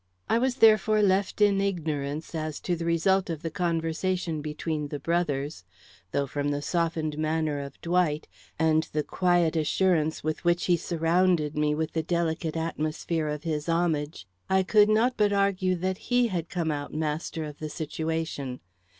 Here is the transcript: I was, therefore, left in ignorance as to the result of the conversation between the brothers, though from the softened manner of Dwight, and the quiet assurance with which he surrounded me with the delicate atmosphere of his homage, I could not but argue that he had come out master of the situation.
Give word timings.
I 0.27 0.39
was, 0.39 0.55
therefore, 0.55 1.03
left 1.03 1.41
in 1.41 1.61
ignorance 1.61 2.33
as 2.33 2.59
to 2.61 2.75
the 2.75 2.85
result 2.85 3.29
of 3.29 3.43
the 3.43 3.51
conversation 3.51 4.41
between 4.41 4.87
the 4.87 4.97
brothers, 4.97 5.63
though 6.11 6.25
from 6.25 6.49
the 6.49 6.63
softened 6.63 7.19
manner 7.19 7.59
of 7.59 7.79
Dwight, 7.81 8.27
and 8.57 8.81
the 8.93 9.03
quiet 9.03 9.55
assurance 9.55 10.23
with 10.23 10.43
which 10.43 10.65
he 10.65 10.75
surrounded 10.75 11.55
me 11.55 11.75
with 11.75 11.91
the 11.91 12.01
delicate 12.01 12.57
atmosphere 12.57 13.27
of 13.27 13.43
his 13.43 13.69
homage, 13.69 14.25
I 14.49 14.63
could 14.63 14.89
not 14.89 15.17
but 15.17 15.31
argue 15.33 15.75
that 15.75 15.99
he 15.99 16.29
had 16.29 16.49
come 16.49 16.71
out 16.71 16.91
master 16.91 17.43
of 17.43 17.59
the 17.59 17.69
situation. 17.69 18.59